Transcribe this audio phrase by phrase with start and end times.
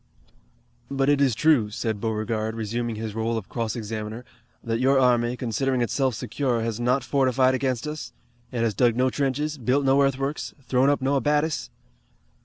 [0.89, 4.25] "But it is true," said Beauregard, resuming his role of cross examiner,
[4.63, 8.11] "that your army, considering itself secure, has not fortified against us?
[8.51, 11.69] It has dug no trenches, built no earthworks, thrown up no abatis!"